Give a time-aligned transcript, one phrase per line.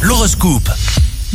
[0.00, 0.70] L'horoscope.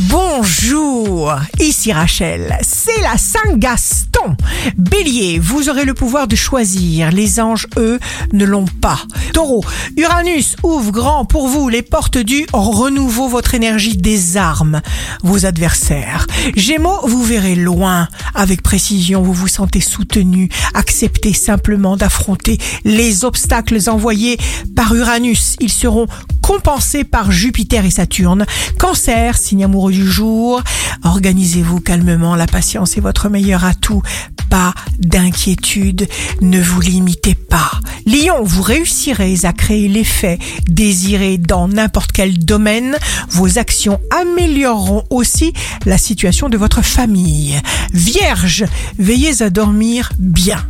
[0.00, 4.36] Bonjour, ici Rachel, c'est la Saint-Gaston.
[4.76, 7.98] Bélier, vous aurez le pouvoir de choisir, les anges, eux,
[8.32, 8.98] ne l'ont pas.
[9.32, 9.64] Taureau,
[9.96, 14.82] Uranus ouvre grand pour vous les portes du renouveau, votre énergie désarme
[15.22, 16.26] vos adversaires.
[16.56, 23.78] Gémeaux, vous verrez loin, avec précision, vous vous sentez soutenu, acceptez simplement d'affronter les obstacles
[23.88, 24.38] envoyés
[24.74, 25.56] par Uranus.
[25.60, 26.06] Ils seront
[26.46, 28.46] compensés par Jupiter et Saturne.
[28.78, 30.62] Cancer, signe amoureux du jour,
[31.02, 34.00] organisez-vous calmement, la patience est votre meilleur atout.
[34.48, 36.06] Pas d'inquiétude,
[36.40, 37.72] ne vous limitez pas.
[38.06, 42.96] Lion, vous réussirez à créer l'effet désiré dans n'importe quel domaine.
[43.28, 45.52] Vos actions amélioreront aussi
[45.84, 47.60] la situation de votre famille.
[47.92, 48.64] Vierge,
[49.00, 50.64] veillez à dormir bien.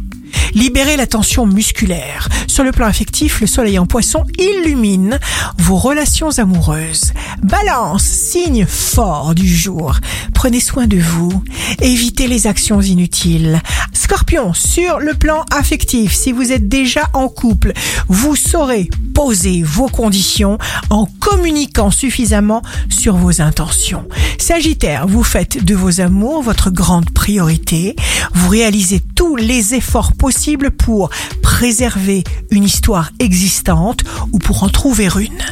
[0.54, 2.28] Libérez la tension musculaire.
[2.46, 5.18] Sur le plan affectif, le soleil en poisson illumine
[5.58, 7.12] vos relations amoureuses.
[7.42, 9.96] Balance, signe fort du jour.
[10.34, 11.42] Prenez soin de vous.
[11.80, 13.60] Évitez les actions inutiles.
[14.06, 17.72] Scorpion, sur le plan affectif, si vous êtes déjà en couple,
[18.06, 20.58] vous saurez poser vos conditions
[20.90, 24.06] en communiquant suffisamment sur vos intentions.
[24.38, 27.96] Sagittaire, vous faites de vos amours votre grande priorité.
[28.32, 31.10] Vous réalisez tous les efforts possibles pour
[31.42, 35.42] préserver une histoire existante ou pour en trouver une.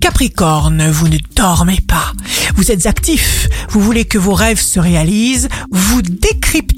[0.00, 2.12] Capricorne, vous ne dormez pas.
[2.56, 6.02] Vous êtes actif, vous voulez que vos rêves se réalisent, vous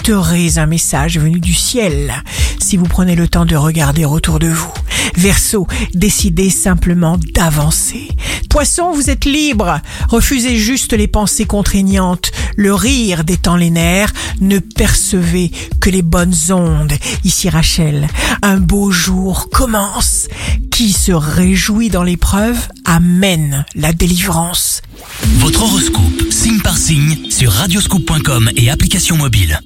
[0.03, 2.13] décrypterez un message venu du ciel
[2.59, 4.73] si vous prenez le temps de regarder autour de vous.
[5.15, 8.09] Verseau, décidez simplement d'avancer.
[8.51, 9.81] Poisson, vous êtes libre.
[10.09, 12.33] Refusez juste les pensées contraignantes.
[12.57, 14.13] Le rire détend les nerfs.
[14.41, 16.95] Ne percevez que les bonnes ondes.
[17.23, 18.09] Ici Rachel,
[18.43, 20.27] un beau jour commence.
[20.73, 24.83] Qui se réjouit dans l'épreuve amène la délivrance.
[25.37, 29.61] Votre horoscope, signe par signe, sur radioscoop.com et application mobile.